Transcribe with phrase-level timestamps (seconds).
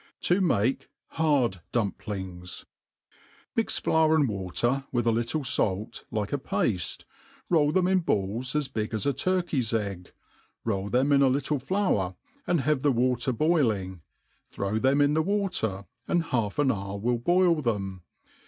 [0.31, 0.77] id mM
[1.13, 2.65] hdtd DmpHngh
[3.55, 7.03] MtX lour and water,, with a little fait, like a pafte^
[7.47, 10.11] foil them in balli, as big as a tiirkey^s egg,
[10.65, 12.15] roll them in a littld flour,
[12.47, 13.99] have the water boilings
[14.49, 18.01] throw them in the watery and half an hour will boil them.